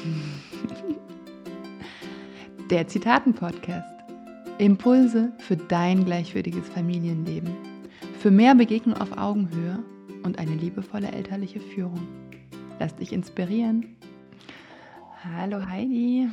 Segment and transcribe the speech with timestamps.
[2.70, 3.88] Der Zitaten-Podcast.
[4.58, 7.50] Impulse für dein gleichwürdiges Familienleben.
[8.18, 9.82] Für mehr Begegnung auf Augenhöhe
[10.22, 12.06] und eine liebevolle elterliche Führung.
[12.78, 13.96] Lass dich inspirieren.
[15.24, 16.28] Hallo Heidi.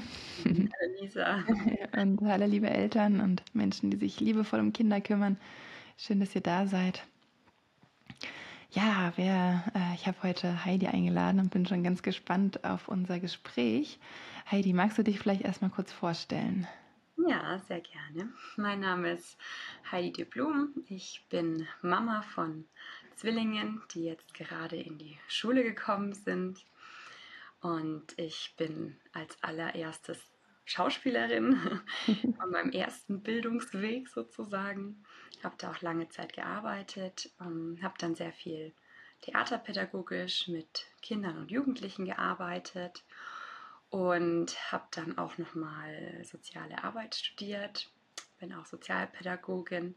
[0.45, 0.67] Hallo
[1.01, 1.39] Lisa.
[2.01, 5.37] Und hallo liebe Eltern und Menschen, die sich liebevoll um Kinder kümmern.
[5.97, 7.03] Schön, dass ihr da seid.
[8.71, 13.19] Ja, wer, äh, ich habe heute Heidi eingeladen und bin schon ganz gespannt auf unser
[13.19, 13.97] Gespräch.
[14.51, 16.67] Heidi, magst du dich vielleicht erstmal kurz vorstellen?
[17.15, 18.33] Ja, sehr gerne.
[18.57, 19.37] Mein Name ist
[19.89, 20.73] Heidi de Blum.
[20.89, 22.65] Ich bin Mama von
[23.15, 26.59] Zwillingen, die jetzt gerade in die Schule gekommen sind.
[27.61, 30.19] Und ich bin als allererstes
[30.65, 31.81] Schauspielerin
[32.37, 35.05] an meinem ersten Bildungsweg sozusagen.
[35.43, 38.73] Habe da auch lange Zeit gearbeitet, ähm, habe dann sehr viel
[39.21, 43.03] theaterpädagogisch mit Kindern und Jugendlichen gearbeitet
[43.89, 47.89] und habe dann auch nochmal soziale Arbeit studiert,
[48.39, 49.95] bin auch Sozialpädagogin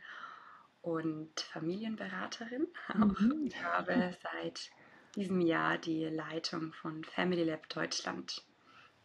[0.83, 2.67] und Familienberaterin.
[2.95, 3.47] Mhm.
[3.47, 4.71] Ich habe seit
[5.15, 8.45] diesem Jahr die Leitung von Family Lab Deutschland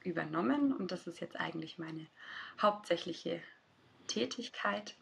[0.03, 2.07] übernommen und das ist jetzt eigentlich meine
[2.61, 3.41] hauptsächliche
[4.07, 4.95] Tätigkeit.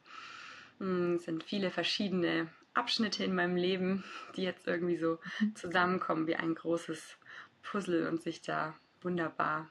[0.79, 4.03] Hm, es sind viele verschiedene Abschnitte in meinem Leben,
[4.35, 5.19] die jetzt irgendwie so
[5.53, 7.17] zusammenkommen wie ein großes
[7.61, 9.69] Puzzle und sich da wunderbar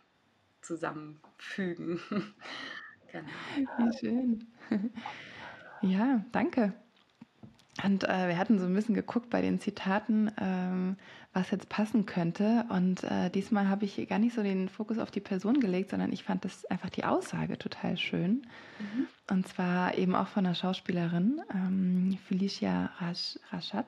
[0.61, 2.01] zusammenfügen.
[3.13, 3.29] genau.
[3.77, 4.47] Wie schön.
[5.85, 6.75] Ja, danke.
[7.83, 10.97] Und äh, wir hatten so ein bisschen geguckt bei den Zitaten, ähm,
[11.33, 12.67] was jetzt passen könnte.
[12.69, 16.13] Und äh, diesmal habe ich gar nicht so den Fokus auf die Person gelegt, sondern
[16.13, 18.47] ich fand das einfach die Aussage total schön.
[18.79, 19.07] Mhm.
[19.31, 23.87] Und zwar eben auch von einer Schauspielerin, ähm, Felicia Rasch, Raschat.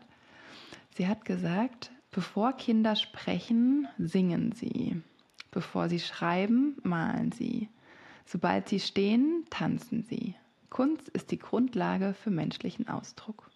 [0.96, 5.02] Sie hat gesagt, bevor Kinder sprechen, singen sie.
[5.50, 7.68] Bevor sie schreiben, malen sie.
[8.24, 10.34] Sobald sie stehen, tanzen sie.
[10.70, 13.50] Kunst ist die Grundlage für menschlichen Ausdruck.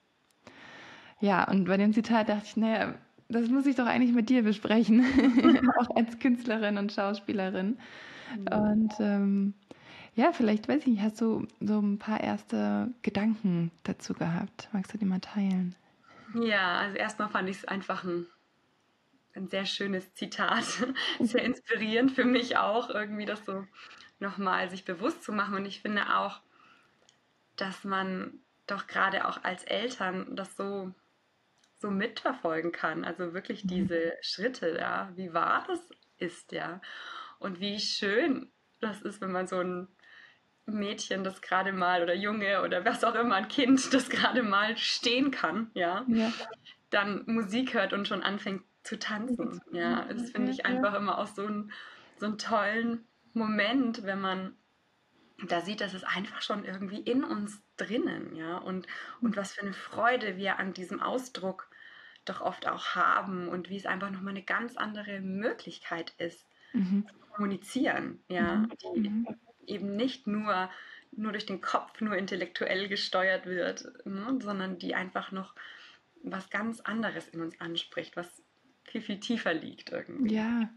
[1.21, 2.95] Ja, und bei dem Zitat dachte ich, naja,
[3.29, 5.05] das muss ich doch eigentlich mit dir besprechen,
[5.81, 7.79] auch als Künstlerin und Schauspielerin.
[8.37, 8.49] Mhm.
[8.49, 9.55] Und ähm,
[10.15, 14.69] ja, vielleicht, weiß ich nicht, hast du so ein paar erste Gedanken dazu gehabt?
[14.73, 15.75] Magst du die mal teilen?
[16.35, 18.27] Ja, also erstmal fand ich es einfach ein,
[19.35, 20.65] ein sehr schönes Zitat,
[21.21, 23.65] sehr inspirierend für mich auch, irgendwie das so
[24.19, 25.55] nochmal sich bewusst zu machen.
[25.55, 26.41] Und ich finde auch,
[27.57, 30.93] dass man doch gerade auch als Eltern das so
[31.79, 33.05] so mitverfolgen kann.
[33.05, 33.69] Also wirklich mhm.
[33.69, 35.81] diese Schritte, ja, wie wahr das
[36.19, 36.81] ist, ja.
[37.39, 38.51] Und wie schön
[38.81, 39.89] das ist, wenn man so ein
[40.67, 44.77] Mädchen, das gerade mal oder Junge oder was auch immer, ein Kind, das gerade mal
[44.77, 46.33] stehen kann, ja, ja,
[46.91, 49.61] dann Musik hört und schon anfängt zu tanzen.
[49.73, 51.73] Ja, das finde ich einfach immer auch so, ein,
[52.19, 54.57] so einen tollen Moment, wenn man
[55.47, 58.87] da sieht, dass es einfach schon irgendwie in uns drinnen, ja, und,
[59.21, 61.68] und was für eine Freude wir an diesem Ausdruck
[62.29, 67.07] doch oft auch haben und wie es einfach nochmal eine ganz andere Möglichkeit ist, mhm.
[67.07, 68.73] zu kommunizieren, ja, mhm.
[68.95, 69.27] die mhm.
[69.67, 70.71] eben nicht nur,
[71.13, 75.55] nur durch den Kopf, nur intellektuell gesteuert wird, ne, sondern die einfach noch
[76.23, 78.43] was ganz anderes in uns anspricht, was
[78.85, 80.35] viel, viel tiefer liegt irgendwie.
[80.35, 80.69] Ja.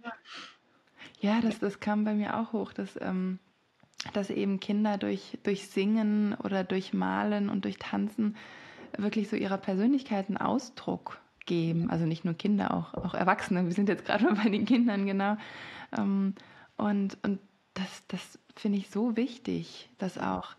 [1.20, 3.40] Ja, das, das kam bei mir auch hoch, dass ähm,
[4.14, 8.36] dass eben Kinder durch, durch Singen oder durch Malen und durch Tanzen
[8.98, 11.90] wirklich so ihrer Persönlichkeit einen Ausdruck geben.
[11.90, 13.66] Also nicht nur Kinder, auch, auch Erwachsene.
[13.66, 15.38] Wir sind jetzt gerade bei den Kindern, genau.
[15.98, 16.36] Ähm,
[16.78, 17.40] und, und
[17.74, 20.56] das, das finde ich so wichtig, das auch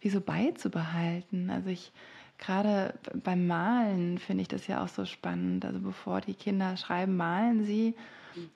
[0.00, 1.50] wie so beizubehalten.
[1.50, 1.92] Also ich
[2.38, 5.64] gerade beim Malen finde ich das ja auch so spannend.
[5.64, 7.94] Also bevor die Kinder schreiben, malen sie.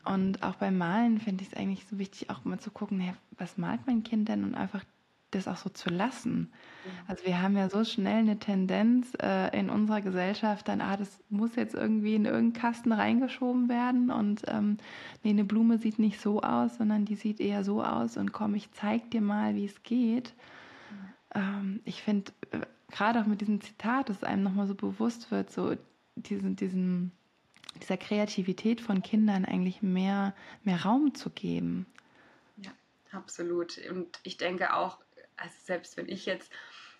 [0.04, 3.14] Und auch beim Malen finde ich es eigentlich so wichtig, auch mal zu gucken, hey,
[3.38, 4.84] was malt mein Kind denn und einfach
[5.30, 6.52] das auch so zu lassen.
[7.06, 11.20] Also wir haben ja so schnell eine Tendenz äh, in unserer Gesellschaft, dann, ah, das
[11.28, 14.78] muss jetzt irgendwie in irgendeinen Kasten reingeschoben werden und ähm,
[15.22, 18.54] nee, eine Blume sieht nicht so aus, sondern die sieht eher so aus und komm,
[18.54, 20.34] ich zeig dir mal, wie es geht.
[21.34, 22.60] Ähm, ich finde, äh,
[22.90, 25.76] gerade auch mit diesem Zitat, dass einem nochmal so bewusst wird, so
[26.16, 27.12] diesen, diesen
[27.80, 30.34] dieser Kreativität von Kindern eigentlich mehr,
[30.64, 31.86] mehr Raum zu geben.
[32.56, 32.70] Ja,
[33.12, 33.78] absolut.
[33.90, 34.98] Und ich denke auch,
[35.40, 36.52] also selbst wenn ich jetzt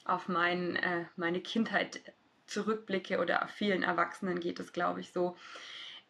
[0.05, 2.01] auf mein, äh, meine Kindheit
[2.47, 5.37] zurückblicke oder vielen Erwachsenen geht es, glaube ich, so,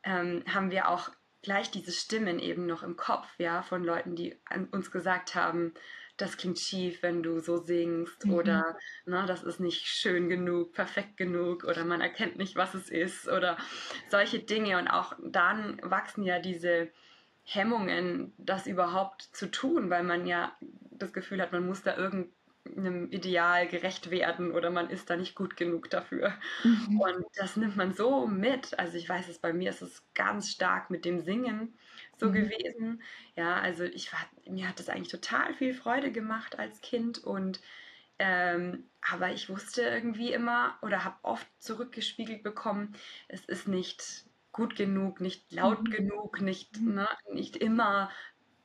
[0.03, 1.11] ähm, haben wir auch
[1.43, 4.37] gleich diese Stimmen eben noch im Kopf, ja, von Leuten, die
[4.71, 5.75] uns gesagt haben,
[6.17, 8.35] das klingt schief, wenn du so singst mhm.
[8.35, 12.91] oder ne, das ist nicht schön genug, perfekt genug oder man erkennt nicht, was es
[12.91, 13.57] ist oder
[14.09, 14.79] solche Dinge.
[14.79, 16.91] Und auch dann wachsen ja diese
[17.43, 20.55] Hemmungen, das überhaupt zu tun, weil man ja
[21.03, 25.35] das Gefühl hat, man muss da irgendeinem Ideal gerecht werden oder man ist da nicht
[25.35, 26.35] gut genug dafür.
[26.65, 27.01] Mhm.
[27.01, 28.79] Und das nimmt man so mit.
[28.79, 31.75] Also ich weiß es, bei mir ist es ganz stark mit dem Singen
[32.19, 32.35] so mhm.
[32.35, 33.03] gewesen.
[33.37, 37.61] Ja, also ich war, mir hat das eigentlich total viel Freude gemacht als Kind und
[38.19, 42.95] ähm, aber ich wusste irgendwie immer oder habe oft zurückgespiegelt bekommen,
[43.29, 45.91] es ist nicht gut genug, nicht laut mhm.
[45.91, 46.95] genug, nicht, mhm.
[46.97, 48.11] ne, nicht immer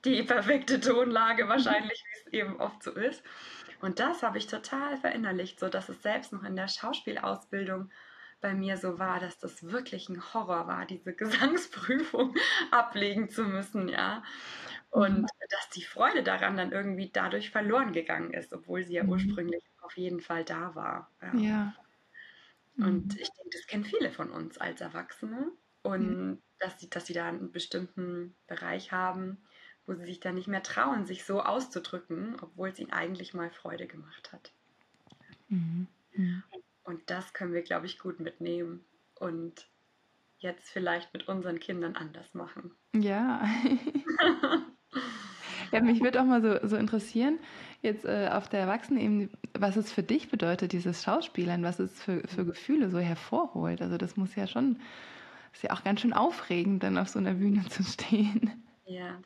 [0.05, 3.23] die perfekte Tonlage wahrscheinlich, wie es eben oft so ist.
[3.81, 7.91] Und das habe ich total verinnerlicht, so dass es selbst noch in der Schauspielausbildung
[8.41, 12.35] bei mir so war, dass das wirklich ein Horror war, diese Gesangsprüfung
[12.71, 14.23] ablegen zu müssen, ja.
[14.91, 15.27] Und mhm.
[15.49, 19.09] dass die Freude daran dann irgendwie dadurch verloren gegangen ist, obwohl sie ja mhm.
[19.09, 21.11] ursprünglich auf jeden Fall da war.
[21.21, 21.39] Ja.
[21.39, 21.75] ja.
[22.77, 23.19] Und mhm.
[23.19, 25.51] ich denke, das kennen viele von uns als Erwachsene.
[25.81, 26.41] Und mhm.
[26.59, 29.43] dass, sie, dass sie da einen bestimmten Bereich haben,
[29.87, 33.51] wo sie sich dann nicht mehr trauen, sich so auszudrücken, obwohl es ihnen eigentlich mal
[33.51, 34.51] Freude gemacht hat.
[35.49, 35.87] Mhm.
[36.13, 36.43] Mhm.
[36.83, 38.83] Und das können wir, glaube ich, gut mitnehmen
[39.19, 39.67] und
[40.39, 42.71] jetzt vielleicht mit unseren Kindern anders machen.
[42.93, 43.47] Ja.
[45.71, 47.39] ja mich würde auch mal so, so interessieren,
[47.81, 52.27] jetzt äh, auf der Erwachsenenebene, was es für dich bedeutet, dieses Schauspielern, was es für,
[52.27, 53.81] für Gefühle so hervorholt.
[53.81, 54.79] Also das muss ja schon,
[55.53, 58.51] ist ja auch ganz schön aufregend, dann auf so einer Bühne zu stehen.
[58.85, 59.19] Ja.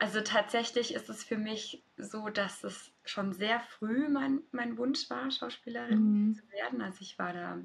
[0.00, 5.10] Also tatsächlich ist es für mich so, dass es schon sehr früh mein, mein Wunsch
[5.10, 6.34] war, Schauspielerin mhm.
[6.34, 6.80] zu werden.
[6.80, 7.58] Also ich war da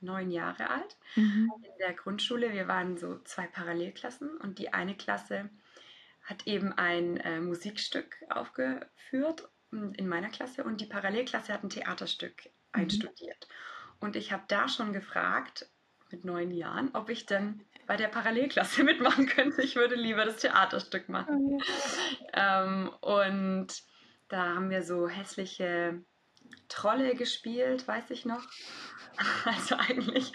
[0.00, 1.52] neun Jahre alt mhm.
[1.62, 2.52] in der Grundschule.
[2.52, 5.48] Wir waren so zwei Parallelklassen und die eine Klasse
[6.22, 12.46] hat eben ein äh, Musikstück aufgeführt in meiner Klasse und die Parallelklasse hat ein Theaterstück
[12.46, 12.80] mhm.
[12.80, 13.46] einstudiert.
[14.00, 15.70] Und ich habe da schon gefragt,
[16.10, 19.62] mit neun Jahren, ob ich denn bei der Parallelklasse mitmachen könnte.
[19.62, 21.36] Ich würde lieber das Theaterstück machen.
[21.36, 21.58] Oh,
[22.34, 22.64] ja.
[22.64, 23.68] ähm, und
[24.28, 26.02] da haben wir so hässliche
[26.68, 28.46] Trolle gespielt, weiß ich noch.
[29.46, 30.30] Also eigentlich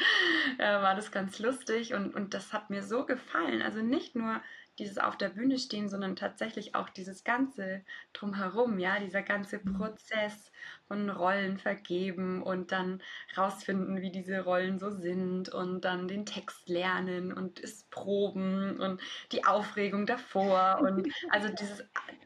[0.58, 3.62] äh, war das ganz lustig und, und das hat mir so gefallen.
[3.62, 4.42] Also nicht nur
[4.80, 7.84] dieses auf der Bühne stehen, sondern tatsächlich auch dieses ganze
[8.14, 9.78] drumherum, ja, dieser ganze mhm.
[9.78, 10.52] Prozess
[10.88, 13.02] von Rollen vergeben und dann
[13.38, 19.02] rausfinden, wie diese Rollen so sind und dann den Text lernen und es proben und
[19.32, 21.84] die Aufregung davor und also dieses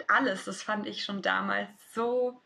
[0.08, 2.42] alles, das fand ich schon damals so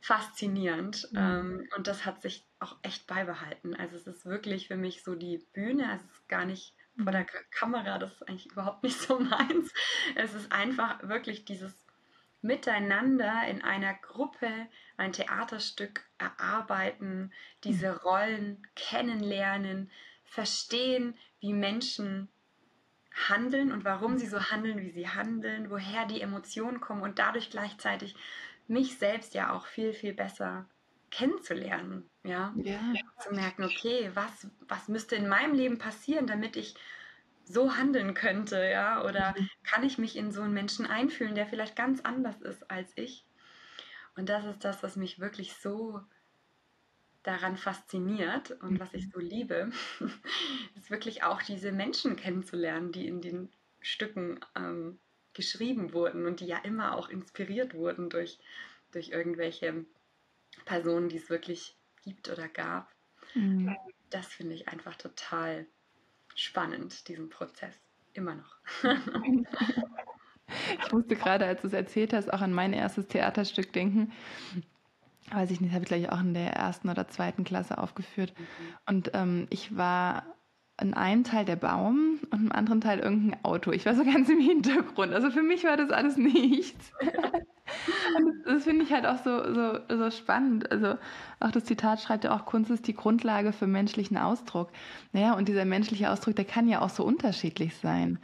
[0.00, 1.18] faszinierend mhm.
[1.18, 3.74] ähm, und das hat sich auch echt beibehalten.
[3.74, 7.24] Also es ist wirklich für mich so die Bühne, es ist gar nicht vor der
[7.24, 9.72] Kamera, das ist eigentlich überhaupt nicht so meins.
[10.14, 11.74] Es ist einfach wirklich dieses
[12.42, 14.50] Miteinander in einer Gruppe
[14.96, 17.32] ein Theaterstück erarbeiten,
[17.64, 17.98] diese mhm.
[17.98, 19.90] Rollen kennenlernen,
[20.24, 22.28] verstehen, wie Menschen
[23.28, 27.50] handeln und warum sie so handeln, wie sie handeln, woher die Emotionen kommen und dadurch
[27.50, 28.14] gleichzeitig
[28.66, 30.66] mich selbst ja auch viel, viel besser
[31.14, 32.52] kennenzulernen, ja?
[32.56, 32.80] ja?
[33.20, 36.74] Zu merken, okay, was, was müsste in meinem Leben passieren, damit ich
[37.44, 39.04] so handeln könnte, ja?
[39.04, 39.48] Oder mhm.
[39.62, 43.24] kann ich mich in so einen Menschen einfühlen, der vielleicht ganz anders ist als ich?
[44.16, 46.00] Und das ist das, was mich wirklich so
[47.22, 49.10] daran fasziniert und was ich mhm.
[49.12, 49.70] so liebe,
[50.76, 53.50] ist wirklich auch diese Menschen kennenzulernen, die in den
[53.80, 54.98] Stücken ähm,
[55.32, 58.38] geschrieben wurden und die ja immer auch inspiriert wurden durch,
[58.92, 59.84] durch irgendwelche
[60.64, 62.92] Personen, die es wirklich gibt oder gab.
[63.34, 63.76] Mhm.
[64.10, 65.66] Das finde ich einfach total
[66.34, 67.74] spannend, diesen Prozess.
[68.12, 68.56] Immer noch.
[70.84, 74.12] ich musste gerade, als du es erzählt hast, auch an mein erstes Theaterstück denken.
[75.30, 78.34] Weiß ich nicht, habe ich gleich auch in der ersten oder zweiten Klasse aufgeführt.
[78.38, 78.44] Mhm.
[78.86, 80.34] Und ähm, ich war
[80.80, 83.72] in einem Teil der Baum und im anderen Teil irgendein Auto.
[83.72, 85.12] Ich war so ganz im Hintergrund.
[85.12, 86.92] Also für mich war das alles nichts.
[88.16, 90.70] Und das, finde ich halt auch so, so, so spannend.
[90.70, 90.96] Also
[91.40, 94.70] auch das Zitat schreibt ja auch, Kunst ist die Grundlage für menschlichen Ausdruck.
[95.12, 98.18] Naja, und dieser menschliche Ausdruck, der kann ja auch so unterschiedlich sein.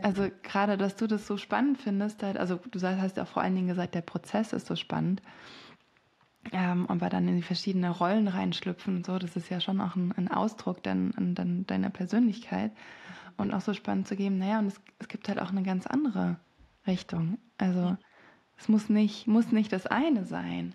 [0.00, 3.42] Also gerade, dass du das so spannend findest, halt, also du hast ja auch vor
[3.42, 5.22] allen Dingen gesagt, der Prozess ist so spannend.
[6.50, 9.80] Ähm, und wir dann in die verschiedenen Rollen reinschlüpfen und so, das ist ja schon
[9.80, 12.72] auch ein, ein Ausdruck dann, dann deiner Persönlichkeit.
[13.36, 15.86] Und auch so spannend zu geben, naja, und es, es gibt halt auch eine ganz
[15.86, 16.38] andere
[16.86, 17.38] Richtung.
[17.58, 17.96] Also
[18.62, 20.74] es muss nicht, muss nicht das eine sein.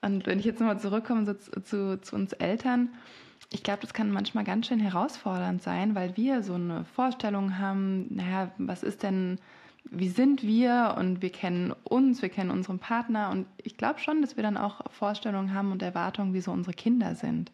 [0.00, 2.90] Und wenn ich jetzt nochmal zurückkomme so zu, zu, zu uns Eltern,
[3.52, 8.12] ich glaube, das kann manchmal ganz schön herausfordernd sein, weil wir so eine Vorstellung haben,
[8.14, 9.38] naja, was ist denn,
[9.84, 14.20] wie sind wir und wir kennen uns, wir kennen unseren Partner und ich glaube schon,
[14.20, 17.52] dass wir dann auch Vorstellungen haben und Erwartungen, wie so unsere Kinder sind.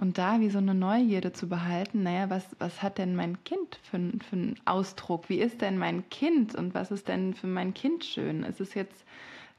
[0.00, 3.80] Und da wie so eine Neugierde zu behalten, naja, was, was hat denn mein Kind
[3.82, 5.28] für, für einen Ausdruck?
[5.28, 8.44] Wie ist denn mein Kind und was ist denn für mein Kind schön?
[8.44, 9.04] Ist es jetzt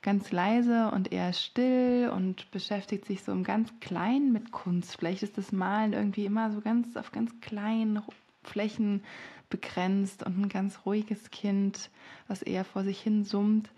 [0.01, 4.95] ganz leise und eher still und beschäftigt sich so im ganz Kleinen mit Kunst?
[4.97, 8.01] Vielleicht ist das Malen irgendwie immer so ganz auf ganz kleinen
[8.43, 9.03] Flächen
[9.49, 11.89] begrenzt und ein ganz ruhiges Kind,
[12.29, 13.71] was eher vor sich hin summt.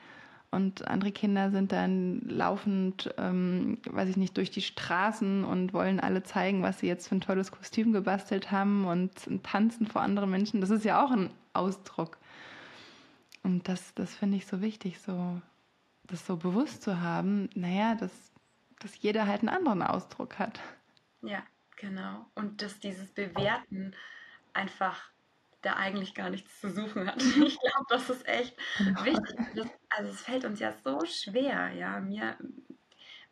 [0.51, 6.01] Und andere Kinder sind dann laufend, ähm, weiß ich nicht, durch die Straßen und wollen
[6.01, 9.12] alle zeigen, was sie jetzt für ein tolles Kostüm gebastelt haben und
[9.43, 10.60] tanzen vor anderen Menschen.
[10.60, 12.17] Das ist ja auch ein Ausdruck.
[13.43, 15.41] Und das, das finde ich so wichtig, so,
[16.03, 18.12] das so bewusst zu haben, naja, dass,
[18.79, 20.60] dass jeder halt einen anderen Ausdruck hat.
[21.22, 21.43] Ja,
[21.77, 22.25] genau.
[22.36, 23.96] Und dass dieses Bewerten
[24.53, 25.12] einfach
[25.62, 27.18] da eigentlich gar nichts zu suchen hat.
[27.46, 28.56] Ich glaube, das ist echt
[29.03, 29.36] wichtig.
[29.56, 32.38] Das, also es fällt uns ja so schwer, ja, mir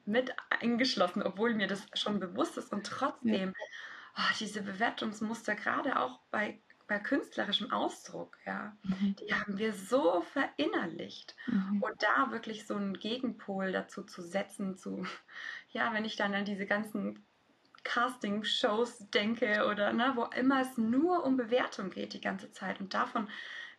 [0.06, 3.54] mit eingeschlossen, obwohl mir das schon bewusst ist und trotzdem
[4.20, 9.16] oh, diese Bewertungsmuster, gerade auch bei, bei künstlerischem Ausdruck, ja, mhm.
[9.16, 11.36] die haben wir so verinnerlicht.
[11.48, 11.82] Mhm.
[11.82, 15.06] Und da wirklich so einen Gegenpol dazu zu setzen, zu,
[15.70, 17.26] ja, wenn ich dann an diese ganzen
[17.84, 22.94] Casting-Shows denke oder ne, wo immer es nur um Bewertung geht die ganze Zeit und
[22.94, 23.30] davon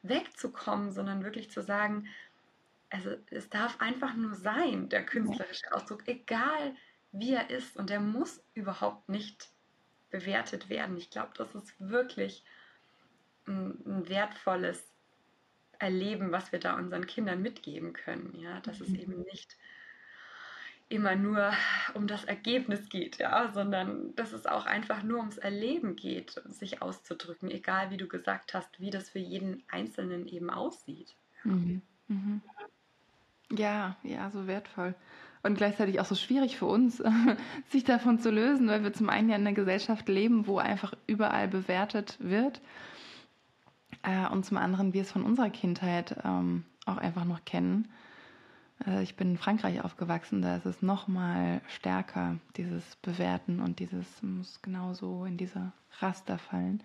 [0.02, 2.08] wegzukommen, sondern wirklich zu sagen,
[2.90, 6.74] also es darf einfach nur sein, der künstlerische Ausdruck, egal
[7.12, 9.50] wie er ist und er muss überhaupt nicht
[10.10, 10.96] bewertet werden.
[10.96, 12.44] Ich glaube, das ist wirklich
[13.46, 14.84] ein, ein, wertvolles
[15.78, 18.38] Erleben, was wir da unseren Kindern mitgeben können.
[18.38, 18.86] Ja, dass mhm.
[18.86, 19.56] es eben nicht
[20.90, 21.52] immer nur
[21.94, 26.82] um das Ergebnis geht, ja, sondern dass es auch einfach nur ums Erleben geht, sich
[26.82, 31.14] auszudrücken, egal wie du gesagt hast, wie das für jeden Einzelnen eben aussieht.
[31.44, 31.80] Mhm.
[32.08, 32.42] Mhm.
[33.52, 34.94] Ja, ja, so wertvoll.
[35.42, 37.02] Und gleichzeitig auch so schwierig für uns,
[37.70, 40.92] sich davon zu lösen, weil wir zum einen ja in einer Gesellschaft leben, wo einfach
[41.06, 42.60] überall bewertet wird.
[44.02, 47.88] Äh, und zum anderen wir es von unserer Kindheit ähm, auch einfach noch kennen
[49.02, 54.22] ich bin in Frankreich aufgewachsen, da ist es noch mal stärker, dieses Bewerten und dieses
[54.22, 56.82] muss genauso in diese Raster fallen.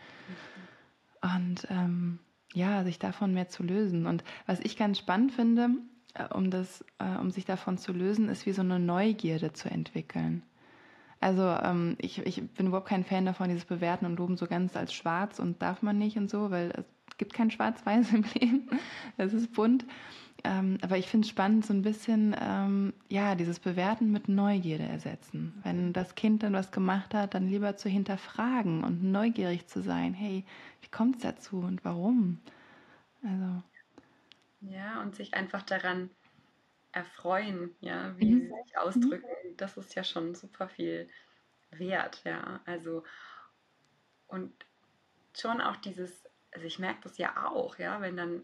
[1.22, 2.20] Und ähm,
[2.54, 4.06] ja, sich davon mehr zu lösen.
[4.08, 5.70] Und was ich ganz spannend finde,
[6.14, 9.70] äh, um, das, äh, um sich davon zu lösen, ist wie so eine Neugierde zu
[9.70, 10.44] entwickeln.
[11.20, 14.76] Also ähm, ich, ich bin überhaupt kein Fan davon, dieses Bewerten und Loben so ganz
[14.76, 16.86] als schwarz und darf man nicht und so, weil
[17.18, 18.70] gibt kein Schwarz-Weiß im Leben.
[19.18, 19.86] Es ist bunt.
[20.44, 24.84] Ähm, aber ich finde es spannend, so ein bisschen, ähm, ja, dieses Bewerten mit Neugierde
[24.84, 25.60] ersetzen.
[25.64, 30.14] Wenn das Kind dann was gemacht hat, dann lieber zu hinterfragen und neugierig zu sein.
[30.14, 30.46] Hey,
[30.82, 32.42] wie kommt es dazu und warum?
[33.24, 33.64] Also.
[34.62, 36.12] Ja, und sich einfach daran
[36.92, 38.42] erfreuen, ja, wie mhm.
[38.42, 39.58] sie sich ausdrücken, mhm.
[39.58, 41.10] das ist ja schon super viel
[41.72, 42.62] wert, ja.
[42.66, 43.04] Also,
[44.28, 44.54] und
[45.36, 46.25] schon auch dieses,
[46.56, 48.44] also ich merke das ja auch, ja, wenn dann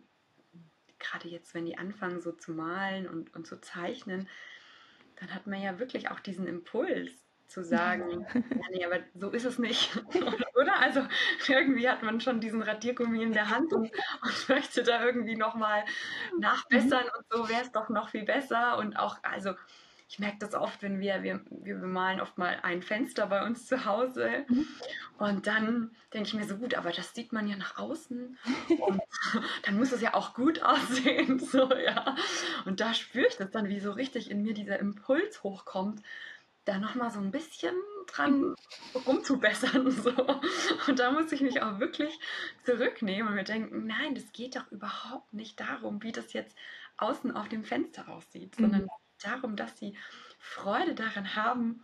[0.99, 4.27] gerade jetzt, wenn die anfangen so zu malen und, und zu zeichnen,
[5.15, 7.11] dann hat man ja wirklich auch diesen Impuls
[7.47, 9.95] zu sagen, ja, nee, aber so ist es nicht.
[10.55, 10.79] Oder?
[10.79, 11.01] Also
[11.47, 13.91] irgendwie hat man schon diesen Radiergummi in der Hand und,
[14.21, 15.83] und möchte da irgendwie nochmal
[16.37, 18.77] nachbessern und so wäre es doch noch viel besser.
[18.77, 19.53] Und auch, also
[20.11, 23.65] ich merke das oft, wenn wir, wir, wir bemalen oft mal ein Fenster bei uns
[23.65, 24.67] zu Hause mhm.
[25.17, 28.37] und dann denke ich mir so, gut, aber das sieht man ja nach außen
[28.77, 29.01] und
[29.63, 32.17] dann muss es ja auch gut aussehen, so, ja.
[32.65, 36.01] Und da spüre ich das dann, wie so richtig in mir dieser Impuls hochkommt,
[36.65, 37.73] da nochmal so ein bisschen
[38.07, 38.53] dran
[39.07, 40.11] rumzubessern, so.
[40.87, 42.19] Und da muss ich mich auch wirklich
[42.65, 46.53] zurücknehmen und mir denken, nein, das geht doch überhaupt nicht darum, wie das jetzt
[46.97, 48.89] außen auf dem Fenster aussieht, mhm.
[49.25, 49.97] Darum, dass sie
[50.39, 51.81] Freude daran haben,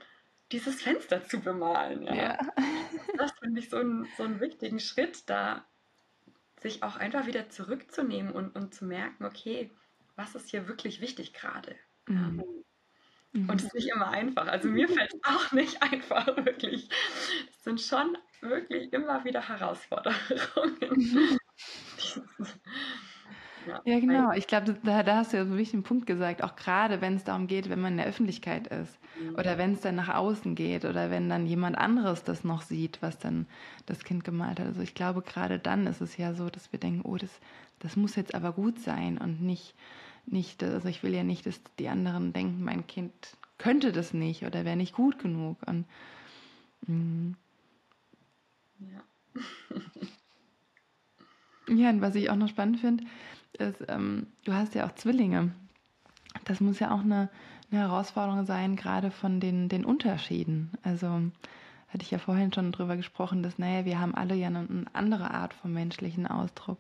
[0.51, 2.03] dieses Fenster zu bemalen.
[2.03, 2.15] Ja.
[2.15, 2.37] ja.
[3.17, 5.65] Das finde ich so, ein, so einen wichtigen Schritt, da
[6.59, 9.71] sich auch einfach wieder zurückzunehmen und, und zu merken, okay,
[10.15, 11.75] was ist hier wirklich wichtig gerade?
[12.07, 12.43] Mhm.
[13.33, 14.47] Und es ist nicht immer einfach.
[14.47, 16.89] Also mir fällt es auch nicht einfach, wirklich.
[17.51, 21.37] Es sind schon wirklich immer wieder Herausforderungen.
[23.85, 24.31] Ja, genau.
[24.31, 27.15] Ich glaube, da, da, hast du ja so einen wichtigen Punkt gesagt, auch gerade wenn
[27.15, 29.35] es darum geht, wenn man in der Öffentlichkeit ist mhm.
[29.35, 33.01] oder wenn es dann nach außen geht oder wenn dann jemand anderes das noch sieht,
[33.01, 33.45] was dann
[33.85, 34.67] das Kind gemalt hat.
[34.67, 37.31] Also ich glaube, gerade dann ist es ja so, dass wir denken, oh, das,
[37.79, 39.75] das muss jetzt aber gut sein und nicht,
[40.25, 43.13] nicht, also ich will ja nicht, dass die anderen denken, mein Kind
[43.57, 45.57] könnte das nicht oder wäre nicht gut genug.
[45.65, 45.85] Und,
[46.85, 47.31] mm.
[48.79, 49.03] ja.
[51.75, 53.03] ja, und was ich auch noch spannend finde,
[53.59, 55.51] ist, ähm, du hast ja auch Zwillinge.
[56.45, 57.29] Das muss ja auch eine,
[57.71, 60.71] eine Herausforderung sein, gerade von den, den Unterschieden.
[60.83, 61.07] Also
[61.89, 64.85] hatte ich ja vorhin schon drüber gesprochen, dass, naja, wir haben alle ja eine, eine
[64.93, 66.77] andere Art vom menschlichen Ausdruck.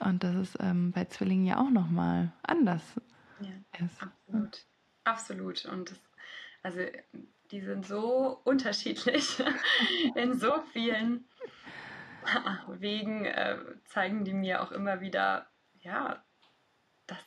[0.00, 2.82] Und das ist ähm, bei Zwillingen ja auch nochmal anders.
[3.40, 4.02] Ja, ist.
[4.02, 4.66] absolut.
[5.04, 5.64] Absolut.
[5.66, 5.98] Und das,
[6.62, 6.80] also
[7.50, 9.42] die sind so unterschiedlich
[10.14, 11.24] in so vielen
[12.80, 15.46] Wegen äh, zeigen die mir auch immer wieder,
[15.86, 16.24] ja,
[17.06, 17.18] das,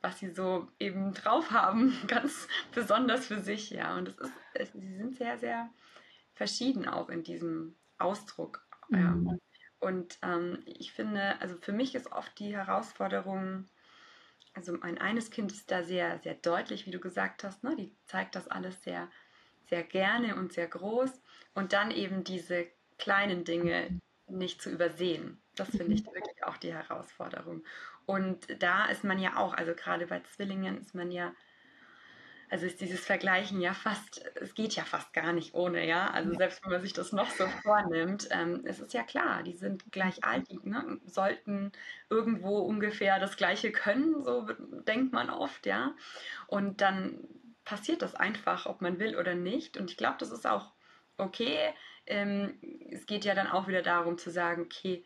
[0.00, 3.96] was sie so eben drauf haben, ganz besonders für sich, ja.
[3.96, 5.70] Und es ist, es, sie sind sehr, sehr
[6.34, 8.66] verschieden auch in diesem Ausdruck.
[8.88, 9.28] Mhm.
[9.28, 9.38] Ja.
[9.80, 13.66] Und ähm, ich finde, also für mich ist oft die Herausforderung,
[14.54, 17.76] also mein eines Kind ist da sehr, sehr deutlich, wie du gesagt hast, ne?
[17.76, 19.08] die zeigt das alles sehr,
[19.68, 21.22] sehr gerne und sehr groß.
[21.54, 22.66] Und dann eben diese
[22.98, 25.40] kleinen Dinge nicht zu übersehen.
[25.54, 26.14] Das finde ich mhm.
[26.14, 27.64] wirklich auch die Herausforderung.
[28.06, 31.32] Und da ist man ja auch, also gerade bei Zwillingen ist man ja
[32.50, 36.10] also ist dieses Vergleichen ja fast, es geht ja fast gar nicht ohne, ja.
[36.10, 39.54] Also selbst wenn man sich das noch so vornimmt, ähm, es ist ja klar, die
[39.54, 41.72] sind gleich alt, die ne, sollten
[42.08, 44.46] irgendwo ungefähr das Gleiche können, so
[44.86, 45.94] denkt man oft, ja.
[46.46, 47.18] Und dann
[47.64, 49.76] passiert das einfach, ob man will oder nicht.
[49.76, 50.72] Und ich glaube, das ist auch
[51.18, 51.74] okay.
[52.08, 52.58] Ähm,
[52.90, 55.04] es geht ja dann auch wieder darum zu sagen, okay,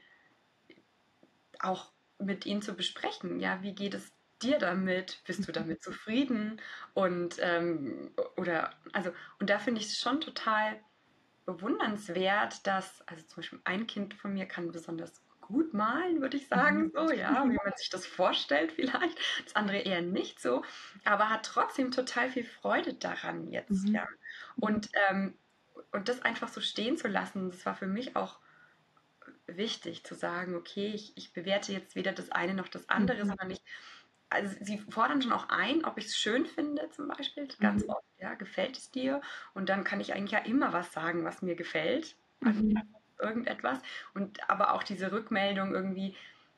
[1.58, 5.22] auch mit ihnen zu besprechen, ja, wie geht es dir damit?
[5.26, 6.60] Bist du damit zufrieden?
[6.94, 10.80] Und ähm, oder also und da finde ich es schon total
[11.46, 16.46] bewundernswert, dass also zum Beispiel ein Kind von mir kann besonders gut malen, würde ich
[16.48, 16.92] sagen, mhm.
[16.94, 19.18] so ja, wie man sich das vorstellt vielleicht.
[19.44, 20.64] Das andere eher nicht so,
[21.04, 23.94] aber hat trotzdem total viel Freude daran jetzt, mhm.
[23.94, 24.08] ja.
[24.56, 25.36] Und ähm,
[25.92, 28.38] und das einfach so stehen zu lassen, das war für mich auch
[29.46, 33.28] wichtig zu sagen, okay, ich, ich bewerte jetzt weder das eine noch das andere, mhm.
[33.28, 33.62] sondern ich
[34.32, 37.90] also sie fordern schon auch ein, ob ich es schön finde, zum Beispiel, ganz mhm.
[37.90, 39.20] oft, ja, gefällt es dir?
[39.54, 42.82] Und dann kann ich eigentlich ja immer was sagen, was mir gefällt, also mhm.
[43.18, 43.78] irgendetwas.
[44.14, 46.16] Und aber auch diese Rückmeldung irgendwie,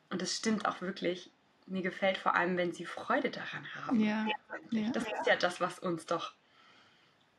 [0.09, 1.31] und das stimmt auch wirklich,
[1.67, 3.99] mir gefällt vor allem, wenn sie Freude daran haben.
[3.99, 4.25] Ja.
[4.71, 4.91] ja.
[4.91, 6.33] Das ist ja das, was uns doch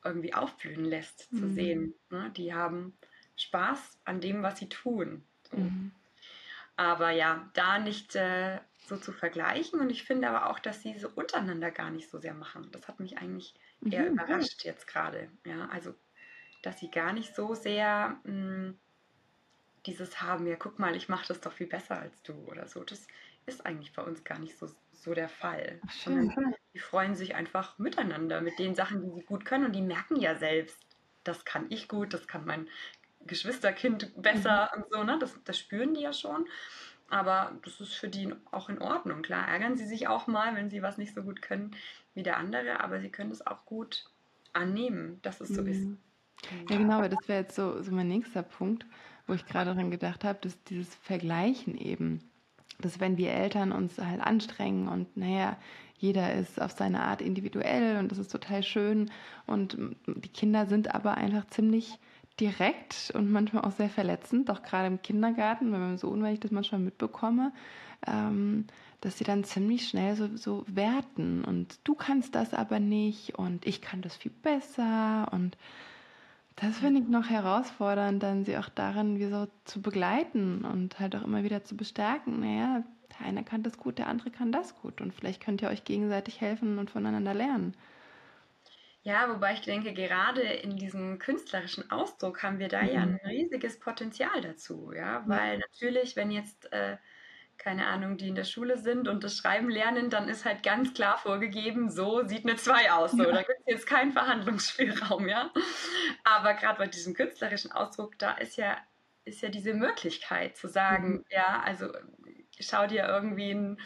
[0.07, 1.55] irgendwie aufblühen lässt, zu mhm.
[1.55, 1.95] sehen.
[2.11, 2.31] Ne?
[2.37, 2.97] Die haben
[3.37, 5.25] Spaß an dem, was sie tun.
[5.51, 5.57] So.
[5.59, 5.92] Mhm.
[6.77, 9.81] Aber ja, da nicht äh, so zu vergleichen.
[9.81, 12.69] Und ich finde aber auch, dass sie so untereinander gar nicht so sehr machen.
[12.73, 13.55] Das hat mich eigentlich
[13.90, 14.12] eher mhm.
[14.12, 15.31] überrascht jetzt gerade.
[15.45, 15.95] Ja, also,
[16.62, 18.79] dass sie gar nicht so sehr mh, hm,
[19.87, 22.85] dieses haben, ja, guck mal, ich mache das doch viel besser als du oder so.
[22.85, 23.07] Das
[23.46, 25.80] ist eigentlich bei uns gar nicht so, so der Fall.
[25.87, 26.09] Ach,
[26.74, 29.66] die freuen sich einfach miteinander mit den Sachen, die sie gut können.
[29.66, 30.78] Und die merken ja selbst,
[31.24, 32.68] das kann ich gut, das kann mein
[33.26, 34.82] Geschwisterkind besser mhm.
[34.82, 35.18] und so, ne?
[35.18, 36.46] Das, das spüren die ja schon.
[37.09, 39.22] Aber das ist für die auch in Ordnung.
[39.22, 41.74] Klar, ärgern sie sich auch mal, wenn sie was nicht so gut können
[42.14, 44.11] wie der andere, aber sie können es auch gut
[44.52, 45.68] annehmen, dass es so mhm.
[45.68, 45.87] ist.
[46.68, 48.87] Ja, genau, aber das wäre jetzt so, so mein nächster Punkt,
[49.26, 52.30] wo ich gerade daran gedacht habe, dass dieses Vergleichen eben,
[52.80, 55.56] dass wenn wir Eltern uns halt anstrengen und naja,
[55.98, 59.10] jeder ist auf seine Art individuell und das ist total schön
[59.46, 61.98] und die Kinder sind aber einfach ziemlich
[62.38, 66.50] direkt und manchmal auch sehr verletzend, auch gerade im Kindergarten, bei meinem Sohn, weil das
[66.50, 67.52] manchmal mitbekomme,
[68.06, 68.66] ähm,
[69.00, 73.66] dass sie dann ziemlich schnell so, so werten und du kannst das aber nicht und
[73.66, 75.56] ich kann das viel besser und
[76.57, 81.14] das finde ich noch herausfordernd, dann sie auch darin wie so zu begleiten und halt
[81.14, 82.40] auch immer wieder zu bestärken.
[82.40, 85.69] Naja, der eine kann das gut, der andere kann das gut und vielleicht könnt ihr
[85.69, 87.77] euch gegenseitig helfen und voneinander lernen.
[89.03, 92.88] Ja, wobei ich denke, gerade in diesem künstlerischen Ausdruck haben wir da mhm.
[92.88, 96.97] ja ein riesiges Potenzial dazu, ja, weil natürlich, wenn jetzt, äh,
[97.59, 100.95] keine Ahnung, die in der Schule sind und das Schreiben lernen, dann ist halt ganz
[100.95, 105.51] klar vorgegeben, so sieht eine 2 aus, so, da gibt es jetzt keinen Verhandlungsspielraum, ja.
[106.25, 108.77] Aber gerade bei diesem künstlerischen Ausdruck, da ist ja,
[109.25, 111.25] ist ja diese Möglichkeit zu sagen, mhm.
[111.31, 111.92] ja, also
[112.61, 113.81] schau dir irgendwie ein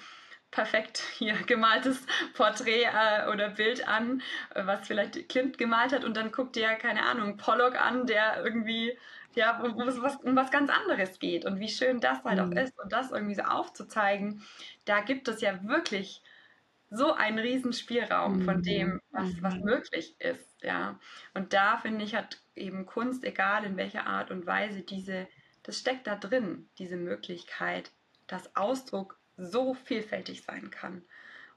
[0.50, 4.22] perfekt hier gemaltes Porträt äh, oder Bild an,
[4.54, 8.42] äh, was vielleicht Klimt gemalt hat und dann guckt ihr, keine Ahnung, Pollock an, der
[8.44, 8.96] irgendwie,
[9.34, 12.52] ja, wo, es was, um was ganz anderes geht und wie schön das halt mhm.
[12.52, 14.42] auch ist und das irgendwie so aufzuzeigen,
[14.84, 16.22] da gibt es ja wirklich
[16.90, 18.62] so einen riesen Spielraum von mhm.
[18.62, 19.64] dem, was, was mhm.
[19.64, 20.98] möglich ist, ja.
[21.34, 25.28] Und da, finde ich, hat eben Kunst, egal in welcher Art und Weise, diese,
[25.62, 27.92] das steckt da drin, diese Möglichkeit,
[28.26, 31.02] dass Ausdruck so vielfältig sein kann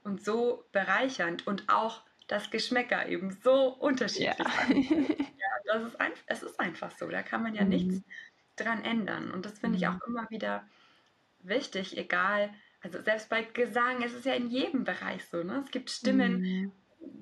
[0.02, 4.50] und so bereichernd und auch das Geschmäcker eben so unterschiedlich ja.
[4.50, 4.82] sein
[5.18, 7.68] ja, das ist ein, es ist einfach so, da kann man ja mhm.
[7.68, 8.02] nichts
[8.56, 9.30] dran ändern.
[9.30, 10.00] Und das finde ich auch mhm.
[10.06, 10.66] immer wieder
[11.40, 15.62] wichtig, egal, also selbst bei Gesang, es ist ja in jedem Bereich so, ne?
[15.64, 16.72] Es gibt Stimmen,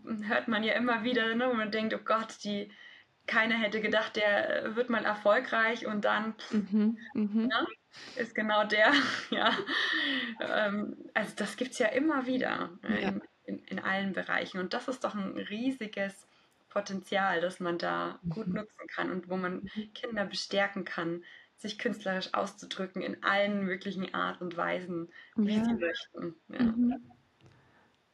[0.04, 0.28] mhm.
[0.28, 2.70] hört man ja immer wieder, ne, wo man denkt, oh Gott, die,
[3.26, 7.48] keiner hätte gedacht, der wird mal erfolgreich und dann mhm, mh.
[7.50, 7.66] ja,
[8.16, 8.92] ist genau der,
[9.30, 9.52] ja.
[10.40, 13.08] Ähm, also das gibt es ja immer wieder äh, ja.
[13.08, 14.58] In, in, in, allen Bereichen.
[14.58, 16.26] Und das ist doch ein riesiges
[16.68, 18.54] Potenzial, das man da gut mhm.
[18.54, 19.92] nutzen kann und wo man mhm.
[19.94, 21.24] Kinder bestärken kann,
[21.56, 25.64] sich künstlerisch auszudrücken in allen möglichen Art und Weisen, wie ja.
[25.64, 26.34] sie möchten.
[26.48, 26.62] Ja.
[26.62, 27.11] Mhm.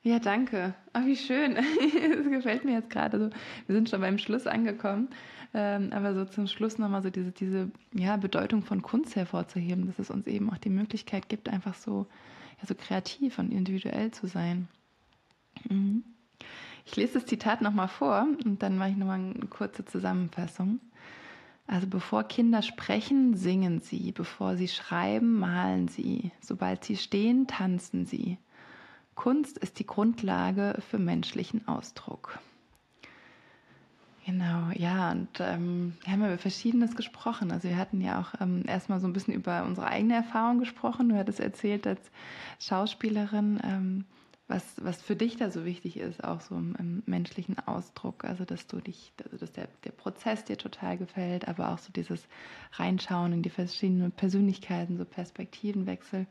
[0.02, 0.74] Ja, danke.
[0.92, 1.54] Ach, wie schön.
[2.16, 3.16] das gefällt mir jetzt gerade.
[3.16, 3.30] Also,
[3.66, 5.08] wir sind schon beim Schluss angekommen.
[5.54, 9.98] Ähm, aber so zum Schluss nochmal so diese, diese ja, Bedeutung von Kunst hervorzuheben, dass
[9.98, 12.06] es uns eben auch die Möglichkeit gibt, einfach so,
[12.60, 14.68] ja, so kreativ und individuell zu sein.
[15.68, 16.04] Mhm.
[16.84, 20.80] Ich lese das Zitat nochmal vor und dann mache ich nochmal eine kurze Zusammenfassung.
[21.66, 28.06] Also bevor Kinder sprechen, singen sie, bevor sie schreiben, malen sie, sobald sie stehen, tanzen
[28.06, 28.38] sie.
[29.18, 32.38] Kunst ist die Grundlage für menschlichen Ausdruck.
[34.24, 37.50] Genau, ja, und ähm, wir haben über Verschiedenes gesprochen.
[37.50, 41.08] Also wir hatten ja auch ähm, erstmal so ein bisschen über unsere eigene Erfahrung gesprochen.
[41.08, 42.00] Du hattest erzählt als
[42.60, 44.04] Schauspielerin, ähm,
[44.46, 48.24] was, was für dich da so wichtig ist, auch so im, im, menschlichen Ausdruck.
[48.24, 51.90] Also, dass du dich, also dass der, der Prozess dir total gefällt, aber auch so
[51.90, 52.28] dieses
[52.74, 56.28] Reinschauen in die verschiedenen Persönlichkeiten, so Perspektivenwechsel.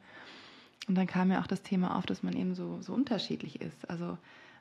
[0.88, 3.90] Und dann kam ja auch das Thema auf, dass man eben so, so unterschiedlich ist.
[3.90, 4.18] Also,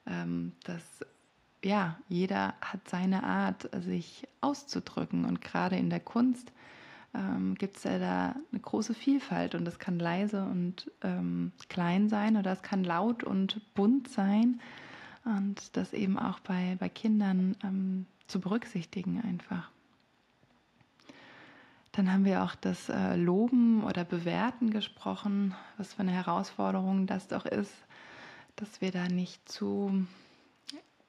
[0.07, 0.83] ähm, dass
[1.64, 5.24] ja, jeder hat seine Art, sich auszudrücken.
[5.24, 6.52] Und gerade in der Kunst
[7.14, 12.09] ähm, gibt es ja da eine große Vielfalt und das kann leise und ähm, klein
[12.09, 14.61] sein oder es kann laut und bunt sein
[15.24, 19.70] und das eben auch bei, bei Kindern ähm, zu berücksichtigen einfach.
[21.96, 27.26] Dann haben wir auch das äh, Loben oder Bewerten gesprochen, was für eine Herausforderung das
[27.26, 27.72] doch ist,
[28.54, 30.06] dass wir da nicht zu,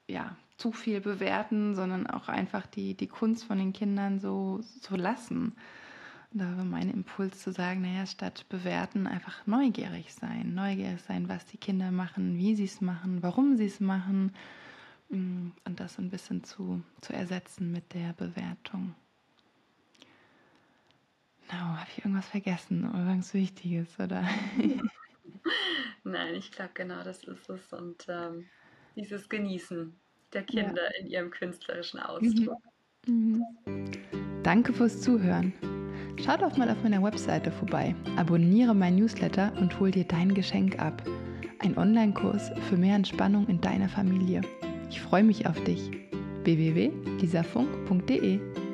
[0.06, 4.96] ja, zu viel bewerten, sondern auch einfach die, die Kunst von den Kindern so, so
[4.96, 5.56] lassen.
[6.32, 10.54] Da war mein Impuls zu sagen, naja, statt bewerten, einfach neugierig sein.
[10.54, 14.32] Neugierig sein, was die Kinder machen, wie sie es machen, warum sie es machen.
[15.10, 18.94] Mm, und das ein bisschen zu, zu ersetzen mit der Bewertung.
[21.48, 24.24] Genau, habe ich irgendwas vergessen oder irgendwas Wichtiges, oder?
[26.04, 27.72] Nein, ich glaube genau, das ist es.
[27.72, 28.46] Und ähm,
[28.96, 29.98] dieses Genießen
[30.32, 31.00] der Kinder ja.
[31.00, 32.62] in ihrem künstlerischen Ausdruck.
[33.06, 33.44] Mhm.
[33.66, 33.90] Mhm.
[34.42, 35.52] Danke fürs Zuhören.
[36.22, 40.78] Schau doch mal auf meiner Webseite vorbei, abonniere mein Newsletter und hol dir dein Geschenk
[40.78, 41.02] ab.
[41.60, 44.42] Ein Online-Kurs für mehr Entspannung in deiner Familie.
[44.90, 45.90] Ich freue mich auf dich.
[46.44, 48.67] www.lisafunk.de